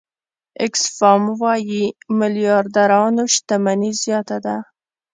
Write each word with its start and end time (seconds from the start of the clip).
آکسفام 0.65 1.23
وايي 1.41 1.83
میلیاردرانو 2.19 3.23
شتمني 3.35 3.91
زیاته 4.03 4.37
ده. 4.45 4.55